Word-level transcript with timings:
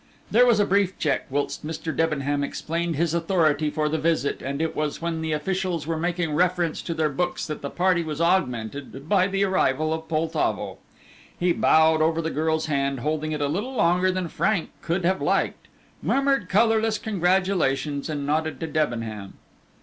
There 0.31 0.47
was 0.47 0.59
a 0.59 0.65
brief 0.65 0.97
check 0.97 1.27
whilst 1.29 1.63
Mr. 1.63 1.95
Debenham 1.95 2.43
explained 2.43 2.95
his 2.95 3.13
authority 3.13 3.69
for 3.69 3.87
the 3.87 3.99
visit, 3.99 4.41
and 4.41 4.59
it 4.59 4.75
was 4.75 4.99
when 4.99 5.21
the 5.21 5.31
officials 5.31 5.85
were 5.85 5.95
making 5.99 6.33
reference 6.33 6.81
to 6.81 6.95
their 6.95 7.07
books 7.07 7.45
that 7.45 7.61
the 7.61 7.69
party 7.69 8.01
was 8.03 8.19
augmented 8.19 9.07
by 9.07 9.27
the 9.27 9.43
arrival 9.43 9.93
of 9.93 10.07
Poltavo. 10.07 10.79
He 11.39 11.51
bowed 11.53 12.01
over 12.01 12.19
the 12.19 12.31
girl's 12.31 12.65
hand, 12.65 13.01
holding 13.01 13.31
it 13.31 13.41
a 13.41 13.47
little 13.47 13.75
longer 13.75 14.11
than 14.11 14.27
Frank 14.27 14.71
could 14.81 15.05
have 15.05 15.21
liked, 15.21 15.67
murmured 16.01 16.49
colourless 16.49 16.97
congratulations 16.97 18.09
and 18.09 18.25
nodded 18.25 18.59
to 18.61 18.65
Debenham. 18.65 19.33